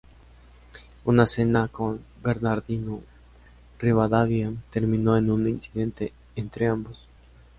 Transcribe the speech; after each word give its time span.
Una 1.05 1.27
cena 1.27 1.67
con 1.67 2.01
Bernardino 2.23 3.03
Rivadavia 3.77 4.51
terminó 4.71 5.15
en 5.15 5.29
un 5.29 5.47
incidente 5.47 6.11
entre 6.35 6.65
ambos. 6.65 7.05